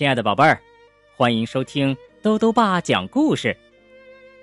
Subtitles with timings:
[0.00, 0.58] 亲爱的宝贝儿，
[1.14, 3.54] 欢迎收听兜兜爸讲故事。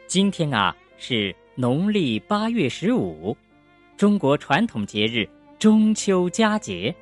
[0.05, 3.35] 今天啊是农历八月十五，
[3.97, 6.93] 中国传统节日中秋佳节。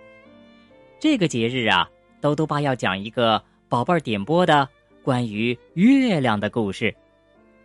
[1.01, 1.85] 这个节日啊，
[2.21, 4.65] 兜兜爸要讲一个宝贝儿点播的
[5.03, 6.95] 关于月亮的故事，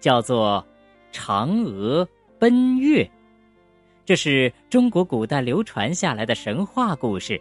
[0.01, 0.66] 叫做
[1.16, 2.05] 《嫦娥
[2.37, 3.05] 奔月》。
[4.05, 7.41] 这是中国古代流传下来的神话故事，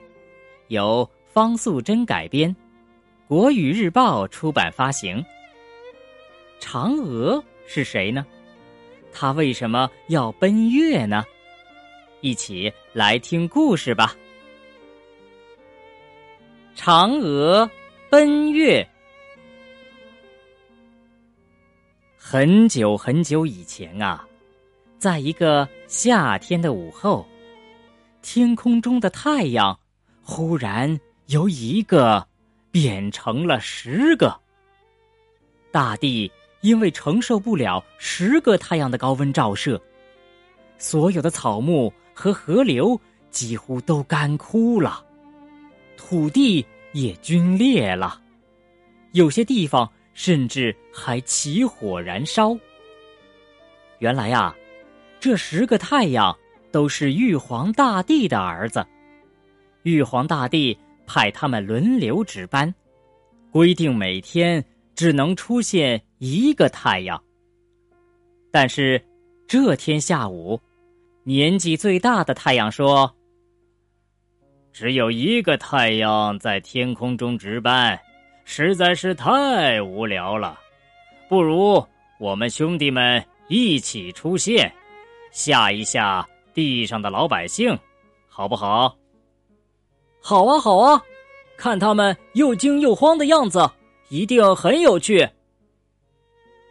[0.68, 2.56] 由方素珍改编。
[3.30, 5.24] 国语日报出版发行。
[6.60, 8.26] 嫦娥是谁呢？
[9.14, 11.24] 她为什么要奔月呢？
[12.22, 14.16] 一起来听故事吧。
[16.76, 17.70] 嫦娥
[18.10, 18.84] 奔月。
[22.18, 24.28] 很久很久以前啊，
[24.98, 27.28] 在一个夏天的午后，
[28.24, 29.80] 天空中的太阳
[30.24, 32.28] 忽然由一个。
[32.72, 34.40] 变成了十个。
[35.72, 36.32] 大地
[36.62, 39.82] 因为承受不了十个太阳的高温照射，
[40.78, 45.06] 所有的草木和河流几乎都干枯了，
[45.96, 48.20] 土地也皲裂了，
[49.12, 52.58] 有些地方甚至还起火燃烧。
[54.00, 54.56] 原来呀，
[55.20, 56.36] 这十个太阳
[56.72, 58.86] 都是玉皇大帝的儿子，
[59.84, 60.78] 玉皇大帝。
[61.10, 62.72] 派他们轮流值班，
[63.52, 64.64] 规定每天
[64.94, 67.20] 只能出现一个太阳。
[68.52, 69.04] 但是
[69.48, 70.62] 这天下午，
[71.24, 73.12] 年纪最大的太阳说
[74.72, 78.00] ：“只有一个太阳在天空中值班，
[78.46, 80.60] 实在是太无聊了。
[81.28, 81.84] 不如
[82.20, 84.72] 我们兄弟们一起出现，
[85.32, 86.24] 吓一吓
[86.54, 87.76] 地上的老百姓，
[88.28, 88.96] 好不好？”
[90.30, 91.02] 好啊，好啊，
[91.58, 93.68] 看他们又惊又慌的样子，
[94.10, 95.28] 一定很有趣。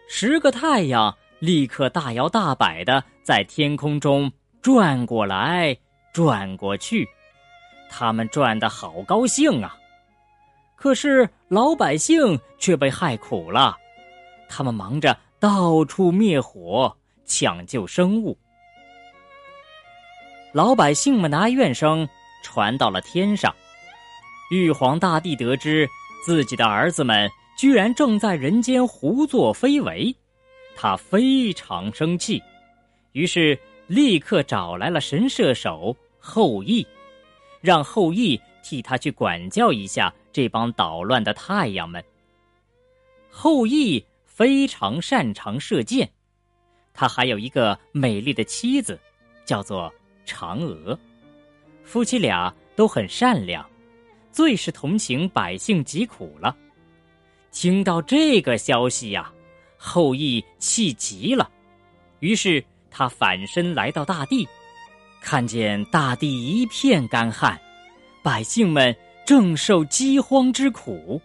[0.09, 4.31] 十个太阳立刻大摇大摆的在天空中
[4.63, 5.77] 转过来
[6.13, 7.09] 转过去，
[7.91, 9.77] 他们转的好高兴啊！
[10.77, 13.77] 可是老百姓却被害苦了，
[14.49, 18.39] 他们忙着到处灭火、抢救生物。
[20.53, 22.09] 老百姓们的怨声。
[22.43, 23.55] 传到了天上，
[24.51, 25.89] 玉皇大帝得知
[26.25, 30.15] 自己的儿子们居然正在人间胡作非为，
[30.77, 32.43] 他非常生气，
[33.13, 36.87] 于是立刻找来了神射手后羿，
[37.61, 42.03] 让后羿替他去管教一下这帮捣乱的太阳们。
[43.31, 46.09] 后羿非常擅长射箭，
[46.95, 48.99] 他还有一个美丽的妻子，
[49.45, 49.93] 叫做
[50.27, 50.99] 嫦娥。
[51.89, 53.67] 夫妻俩都很善良，
[54.31, 56.55] 最是同情百姓疾苦了。
[57.51, 59.33] 听到这个消息呀，
[59.79, 61.51] 后羿气极了，
[62.21, 64.47] 于是他反身来到大地，
[65.23, 67.59] 看见大地一片干旱，
[68.23, 68.95] 百姓们
[69.25, 71.19] 正受饥荒之苦，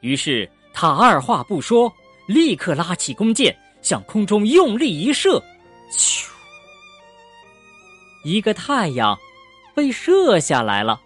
[0.00, 1.90] 于是他二话不说，
[2.26, 5.40] 立刻拉起弓箭，向空中用力一射，
[5.92, 6.26] 咻！
[8.24, 9.16] 一个太阳。
[9.74, 11.00] 被射下来了，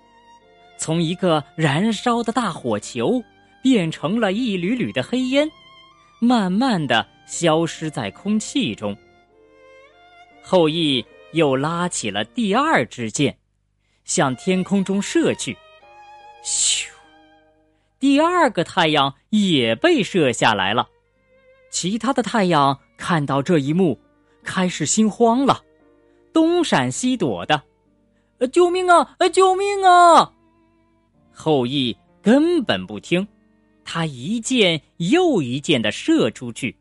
[0.76, 3.22] 从一个燃烧的大火球
[3.62, 5.50] 变成了一缕缕的黑烟，
[6.20, 8.96] 慢慢的消失在空气中。
[10.42, 13.36] 后羿又拉起了第二支箭，
[14.04, 15.56] 向天空中射去，
[16.44, 16.88] 咻！
[17.98, 20.88] 第二个太阳也被射下来了。
[21.70, 23.98] 其他的太阳看到这一幕，
[24.42, 25.62] 开始心慌了，
[26.32, 27.62] 东闪西躲的。
[28.38, 29.16] 呃，救命啊！
[29.18, 30.32] 呃，救命啊！
[31.32, 33.26] 后羿根本不听，
[33.84, 36.76] 他一箭又一箭的射出去，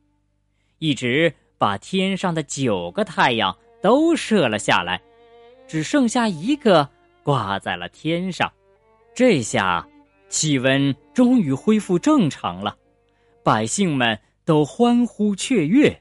[0.78, 5.02] 一直把天上的九个太阳都射了下来，
[5.68, 6.88] 只剩下一个
[7.24, 8.52] 挂在了天上。
[9.16, 9.88] 这下
[10.30, 12.78] 气温终于恢复正常了，
[13.42, 16.00] 百姓们都欢呼雀跃。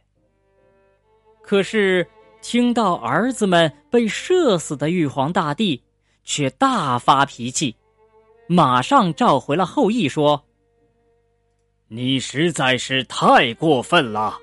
[1.42, 2.06] 可是。
[2.48, 5.82] 听到儿子们被射死的玉皇大帝，
[6.22, 7.74] 却大发脾气，
[8.46, 10.44] 马上召回了后羿，说
[11.90, 14.38] ：“你实在是太过分了！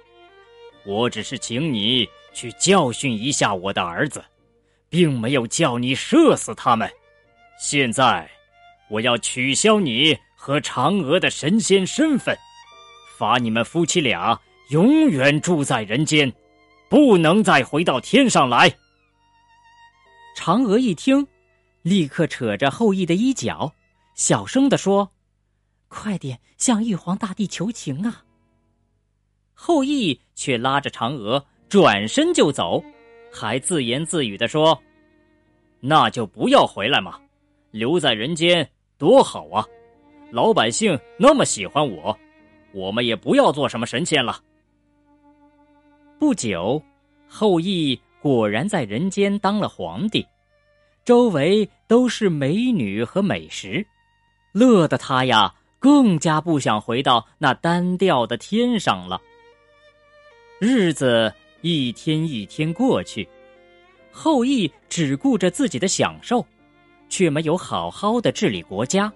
[0.86, 4.22] 我只是请你去教训一下我的儿子，
[4.90, 6.92] 并没有叫你射死他们。
[7.58, 8.30] 现在，
[8.90, 12.38] 我要取消你和嫦娥的神仙身份，
[13.18, 14.38] 罚你们夫妻俩
[14.72, 16.30] 永远住在人间。”
[16.94, 18.72] 不能再回到天上来。
[20.38, 21.26] 嫦娥一听，
[21.82, 23.74] 立刻扯着后羿的衣角，
[24.14, 25.10] 小声的说
[25.90, 28.24] ：“快点向玉皇大帝求情啊！
[29.56, 32.84] 后羿却拉着嫦娥转身就走，
[33.32, 34.80] 还自言自语的说
[35.82, 37.20] ：“那就不要回来嘛，
[37.72, 38.70] 留在人间
[39.00, 39.66] 多好啊！
[40.30, 42.16] 老百姓那么喜欢我，
[42.72, 44.40] 我们也不要做什么神仙了。”
[46.24, 46.82] 不久，
[47.28, 50.26] 后羿果然在人间当了皇帝，
[51.04, 53.86] 周围都是美女和美食，
[54.54, 59.22] 乐得他呀更加不想回到那单调的天上了。
[60.60, 63.28] 日子一天一天过去，
[64.10, 66.48] 后羿只顾着自己的享受，
[67.10, 69.12] 却没有好好的治理国家。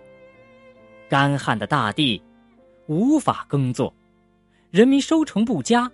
[1.07, 2.21] 干旱的大地
[2.87, 3.93] 无法耕作，
[4.71, 5.89] 人民收成不佳。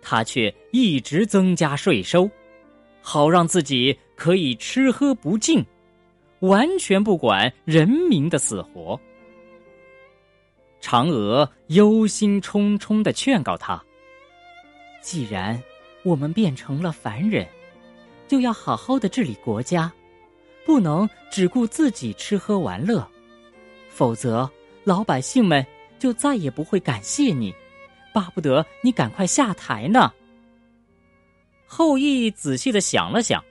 [0.00, 2.30] 他却一直增加税收，
[3.00, 5.64] 好让自己可以吃喝不尽，
[6.40, 8.98] 完全不管人民的死活。
[10.80, 13.82] 嫦娥忧心忡忡的劝告他
[15.02, 15.60] ：“既然
[16.04, 17.46] 我们变成了凡人，
[18.28, 19.92] 就要好好的治理国家，
[20.64, 23.06] 不能只顾自己吃喝玩乐，
[23.88, 24.48] 否则
[24.84, 25.66] 老百姓们
[25.98, 27.52] 就再也不会感谢你。”
[28.18, 30.12] 巴不得你赶快下台呢。
[31.66, 33.44] 后羿仔细的想了想，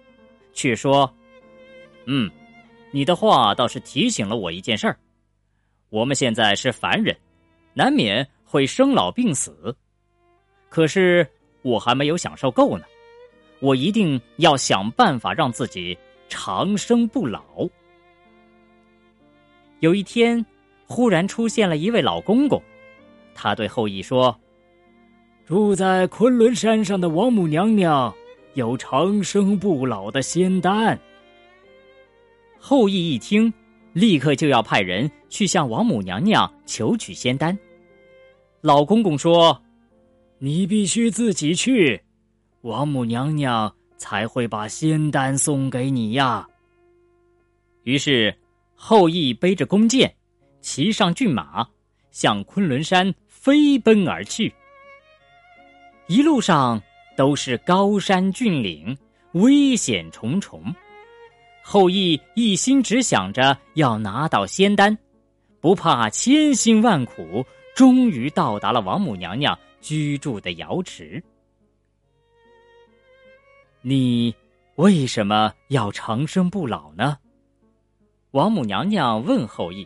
[0.51, 1.09] 却说
[2.05, 2.29] ：“嗯，
[2.91, 4.97] 你的话倒是提醒了我一件事儿。
[5.89, 7.15] 我们现在是凡人，
[7.73, 9.73] 难免会生老病死。
[10.67, 11.25] 可是
[11.61, 12.83] 我还没有享受够呢，
[13.61, 15.97] 我一定要想办法让自己
[16.27, 17.41] 长生不老。”
[19.79, 20.45] 有一天，
[20.87, 22.61] 忽然出现了一位老公公，
[23.33, 24.37] 他对后羿说。
[25.47, 28.13] 住在昆仑山上的王母娘娘
[28.55, 30.99] 有长生不老的仙丹。
[32.59, 33.53] 后羿一听，
[33.93, 37.57] 立刻就要派人去向王母娘娘求取仙丹。
[38.59, 39.57] 老公公说
[40.37, 42.01] ：“你必须自己去，
[42.63, 46.45] 王母娘娘才会把仙丹送给你呀。”
[47.83, 48.35] 于是，
[48.75, 50.13] 后羿背着弓箭，
[50.59, 51.65] 骑上骏马，
[52.11, 54.53] 向昆仑山飞奔而去。
[56.07, 56.81] 一路上
[57.17, 58.97] 都是高山峻岭，
[59.33, 60.63] 危险重重。
[61.61, 64.97] 后羿一心只想着要拿到仙丹，
[65.59, 67.45] 不怕千辛万苦，
[67.75, 71.21] 终于到达了王母娘娘居住的瑶池。
[73.81, 74.33] 你
[74.75, 77.17] 为什么要长生不老呢？
[78.31, 79.85] 王母娘娘问后羿。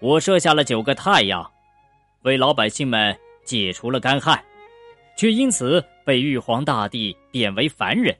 [0.00, 1.48] 我设下了九个太阳，
[2.22, 3.14] 为老百姓们
[3.44, 4.42] 解除了干旱。
[5.16, 8.16] 却因此被玉皇大帝贬为凡人。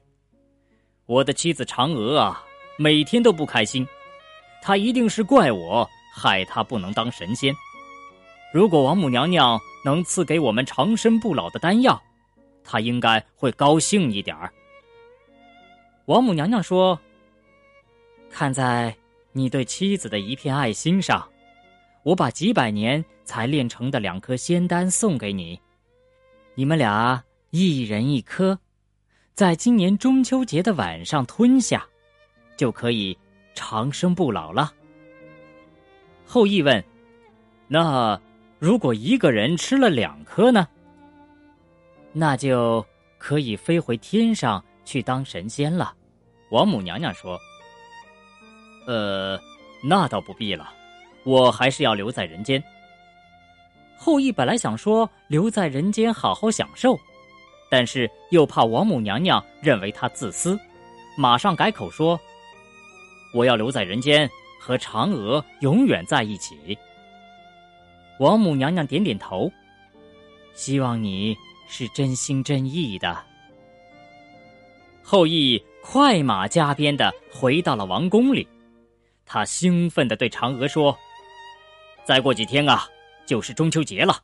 [1.07, 2.45] 我的妻子嫦娥啊，
[2.79, 3.87] 每天都不开心，
[4.63, 7.55] 她一定是怪我害她不能当神仙。
[8.53, 12.01] 如果王母娘娘能赐给我们长生不老的丹药，
[12.63, 14.53] 她应该会高兴一点儿。
[16.07, 16.99] 王母娘娘说
[18.31, 18.95] ：“看在
[19.33, 21.29] 你对妻子的一片爱心上，
[22.03, 25.59] 我把几百年才炼成的两颗仙丹送给你。”
[26.55, 28.59] 你们俩一人一颗，
[29.33, 31.87] 在今年中秋节的晚上吞下，
[32.57, 33.17] 就可以
[33.55, 34.73] 长生不老了。
[36.27, 36.85] 后羿问
[37.69, 38.21] ：“那
[38.59, 40.69] 如果一个人吃了两颗呢？
[42.13, 42.85] 那就
[43.17, 45.95] 可以飞回天上去当神仙了。”
[46.51, 47.41] 王母娘娘说
[48.87, 49.41] ：“呃，
[49.83, 50.71] 那倒不必了，
[51.25, 52.63] 我还是要留在人间。”
[54.05, 56.99] 后羿本来想说留在人间好好享受，
[57.71, 60.59] 但是又怕王母娘娘认为他自私，
[61.17, 62.19] 马上改口说
[63.33, 64.29] ：“我要留在人间
[64.59, 66.77] 和嫦娥永远在一起。”
[68.19, 69.49] 王母娘娘点点头，
[70.53, 71.37] 希望你
[71.69, 73.17] 是真心真意的。
[75.01, 78.49] 后羿快马加鞭的回到了王宫里，
[79.25, 80.99] 他兴奋的对嫦娥说
[82.03, 82.85] ：“再过几天啊！”
[83.27, 84.15] 就是中秋节了，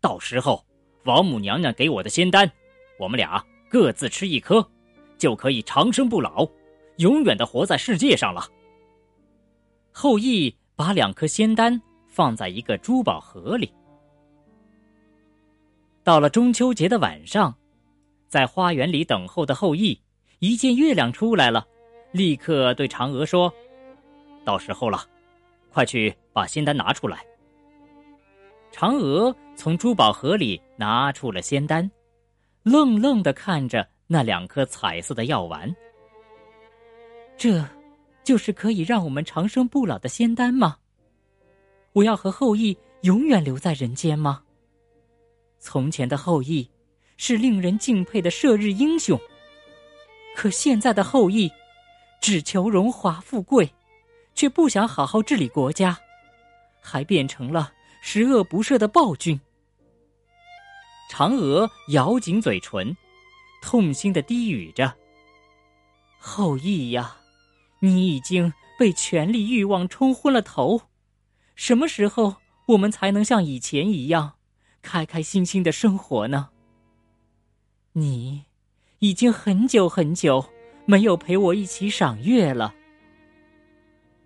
[0.00, 0.64] 到时候
[1.04, 2.50] 王母娘娘给我的仙丹，
[2.98, 4.66] 我们俩各自吃一颗，
[5.16, 6.48] 就可以长生不老，
[6.96, 8.48] 永远的活在世界上了。
[9.92, 13.72] 后羿把两颗仙丹放在一个珠宝盒里。
[16.04, 17.54] 到了中秋节的晚上，
[18.28, 20.00] 在花园里等候的后羿
[20.38, 21.66] 一见月亮出来了，
[22.12, 23.52] 立刻对嫦娥说
[24.44, 25.04] ：“到时候了，
[25.70, 27.22] 快去把仙丹拿出来。”
[28.72, 31.90] 嫦娥从珠宝盒里拿出了仙丹，
[32.62, 35.74] 愣愣的看着那两颗彩色的药丸。
[37.36, 37.64] 这，
[38.22, 40.76] 就是可以让我们长生不老的仙丹吗？
[41.92, 44.42] 我要和后羿永远留在人间吗？
[45.58, 46.68] 从前的后羿
[47.16, 49.18] 是令人敬佩的射日英雄，
[50.36, 51.50] 可现在的后羿
[52.20, 53.68] 只求荣华富贵，
[54.34, 55.98] 却不想好好治理国家，
[56.80, 57.72] 还变成了
[58.10, 59.38] 十恶不赦的暴君。
[61.10, 62.96] 嫦娥咬紧嘴唇，
[63.60, 64.96] 痛心的低语着
[66.18, 67.18] ：“后羿呀，
[67.80, 70.84] 你已经被权力欲望冲昏了头，
[71.54, 72.36] 什么时候
[72.68, 74.36] 我们才能像以前一样？”
[74.80, 76.48] 开开心心的生活呢。
[77.92, 78.46] 你
[79.00, 80.48] 已经很久很久
[80.86, 82.74] 没有陪我一起赏月了。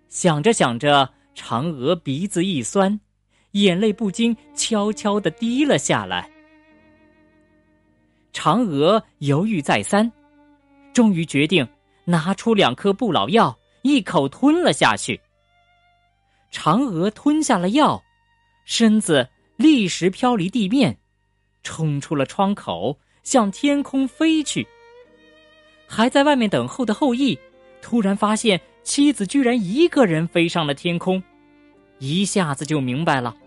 [0.07, 3.01] 想着想着，嫦娥鼻子一酸，
[3.53, 6.29] 眼泪不禁悄悄的滴了下来。
[8.33, 10.11] 嫦娥犹豫再三，
[10.93, 11.67] 终于决定
[12.05, 15.19] 拿出两颗不老药，一口吞了下去。
[16.51, 18.03] 嫦娥吞下了药，
[18.65, 19.27] 身子。
[19.55, 20.97] 立时飘离地面，
[21.61, 24.67] 冲出了窗口，向天空飞去。
[25.87, 27.37] 还在外面等候的后羿，
[27.79, 31.21] 突然发现妻子居然一个人飞上了天空，
[31.99, 33.37] 一下子就明白了，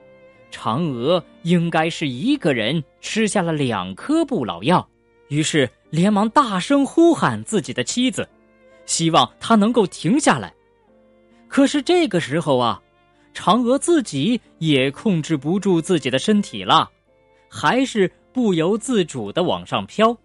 [0.56, 4.88] 嫦娥应该是一个人吃下了两颗不老药，
[5.28, 8.26] 于是连忙大声呼喊自己的妻子，
[8.86, 10.54] 希望她能够停下来。
[11.46, 12.82] 可是这个时候啊。
[13.38, 16.90] 嫦娥自己也控制不住自己的身体了，
[17.50, 20.16] 还是不由自主的往上飘。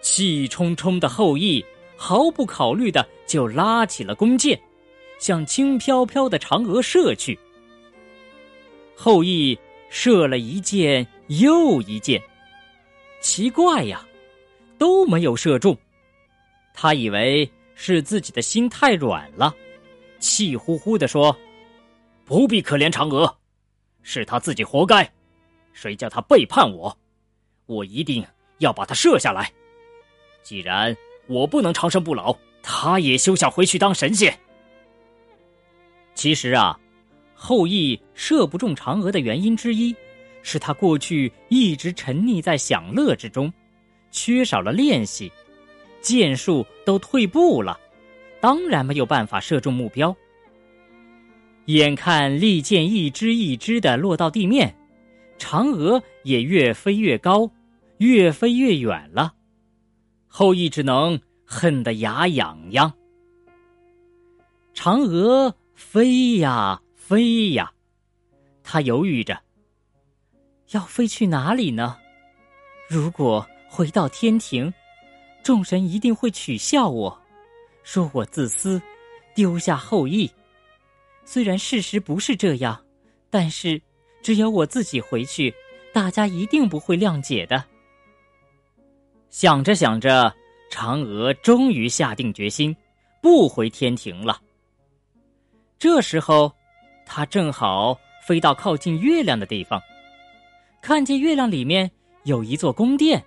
[0.00, 4.56] 气冲冲的后羿毫不考虑的就拉起了弓箭，
[5.18, 7.36] 向轻飘飘的嫦娥射去。
[8.96, 9.56] 后羿
[9.90, 12.20] 射了一箭又一箭，
[13.20, 14.04] 奇怪呀，
[14.78, 15.76] 都没有射中。
[16.72, 19.54] 他以为是自己的心太软了。
[20.18, 21.36] 气呼呼的说
[22.24, 23.36] ：“不必可怜嫦娥，
[24.02, 25.08] 是他自己活该。
[25.72, 26.96] 谁叫他背叛我？
[27.66, 28.24] 我一定
[28.58, 29.52] 要把他射下来。
[30.42, 34.36] 既然我不能长生不老，他也休想回去当神仙。”
[36.14, 36.80] 其实啊，
[37.36, 39.94] 后羿射不中嫦娥的原因之一，
[40.42, 43.52] 是他过去一直沉溺在享乐之中，
[44.10, 45.30] 缺少了练习，
[46.00, 47.78] 箭术都退步了。
[48.40, 50.16] 当然没有办法射中目标。
[51.66, 54.74] 眼看利箭一支一支的落到地面，
[55.38, 57.50] 嫦娥也越飞越高，
[57.98, 59.34] 越飞越远了。
[60.26, 62.92] 后羿只能恨得牙痒痒。
[64.74, 67.72] 嫦娥飞呀飞呀，
[68.64, 69.40] 他犹豫着，
[70.72, 71.96] 要飞去哪里呢？
[72.88, 74.74] 如果回到天庭，
[75.40, 77.22] 众神一定会取笑我。
[77.84, 78.82] 说我自私，
[79.36, 80.28] 丢下后羿。
[81.24, 82.84] 虽然事实不是这样，
[83.30, 83.80] 但是
[84.20, 85.54] 只有我自己回去，
[85.92, 87.64] 大家一定不会谅解的。
[89.30, 90.34] 想着想着，
[90.72, 92.76] 嫦娥终于下定决心，
[93.22, 94.42] 不回天庭了。
[95.78, 96.52] 这时候，
[97.06, 99.80] 他正好飞到靠近月亮的地方，
[100.82, 101.90] 看见月亮里面
[102.24, 103.24] 有一座宫殿，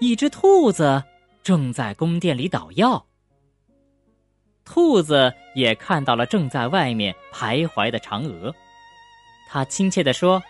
[0.00, 1.04] 一只兔子
[1.42, 3.06] 正在宫殿里捣药。
[4.64, 8.52] 兔子也看到了正在外面徘徊的嫦娥，
[9.48, 10.42] 他亲切地说：“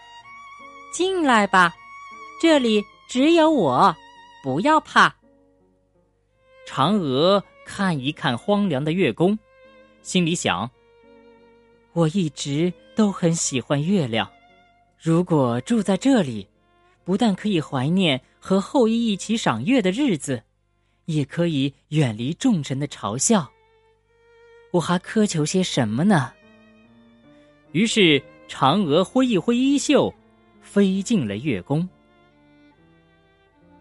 [0.90, 1.74] 进来吧，
[2.40, 3.94] 这里只有我，
[4.42, 5.14] 不要怕。”
[6.66, 9.38] 嫦娥看一看荒凉的月宫，
[10.00, 10.70] 心里想
[11.96, 14.30] ：“我一直都很喜欢月亮，
[15.00, 16.46] 如果住在这里，
[17.04, 20.42] 不但可以怀念和后羿一起赏月的日子，
[21.06, 23.50] 也可以远离众神的嘲笑。”
[24.72, 26.34] 我还苛求些什么呢？
[27.72, 30.12] 于是，嫦娥挥一挥衣袖，
[30.60, 31.88] 飞进了月宫。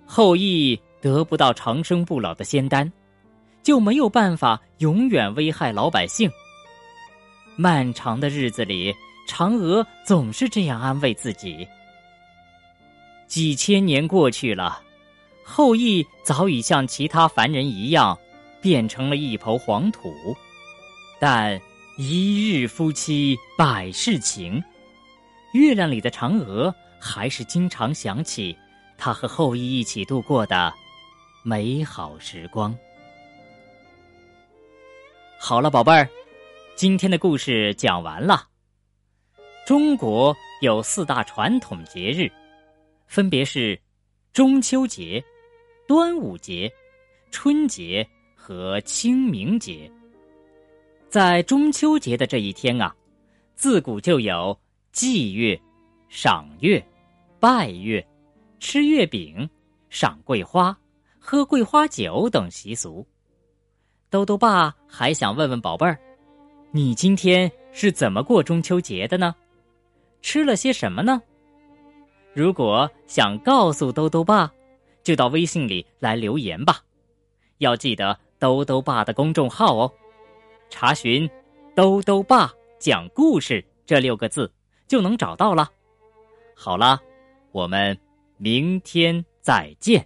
[0.05, 2.89] 后羿得不到长生不老的仙丹，
[3.62, 6.31] 就没有办法永远危害老百姓。
[7.55, 8.93] 漫长的日子里，
[9.27, 11.67] 嫦娥总是这样安慰自己。
[13.27, 14.81] 几千年过去了，
[15.43, 18.17] 后羿早已像其他凡人一样，
[18.62, 20.13] 变成了一抔黄土。
[21.19, 21.59] 但
[21.97, 24.62] 一日夫妻百事情，
[25.53, 28.55] 月亮里的嫦娥还是经常想起
[28.97, 30.74] 她和后羿一起度过的
[31.41, 32.77] 美好时光。
[35.39, 36.09] 好了，宝贝儿，
[36.75, 38.50] 今天的故事讲完了。
[39.65, 42.29] 中国有四大传统节日，
[43.08, 43.79] 分别是
[44.34, 45.24] 中秋节、
[45.88, 46.70] 端午节、
[47.32, 48.05] 春节
[48.36, 49.89] 和清明节。
[51.08, 52.94] 在中秋节的这一天啊，
[53.55, 54.58] 自古就有
[54.91, 55.58] 祭月、
[56.10, 56.86] 赏月、
[57.39, 58.05] 拜月、
[58.60, 59.50] 吃月饼、
[59.89, 60.77] 赏桂花、
[61.20, 63.08] 喝桂花酒等习俗。
[64.10, 65.98] 兜兜爸还想问问宝贝儿，
[66.75, 69.34] 你今天是怎么过中秋节的呢？
[70.22, 71.22] 吃了些什么呢？
[72.34, 74.51] 如果想告诉兜兜爸，
[75.01, 76.82] 就到微信里来留言吧。
[77.60, 79.94] 要记得兜兜爸的公众号哦，
[80.70, 81.29] 查询
[81.74, 84.51] “兜兜爸讲故事”这六个字
[84.86, 85.72] 就能找到了。
[86.58, 87.00] 好了，
[87.53, 87.98] 我们
[88.36, 90.05] 明天再见。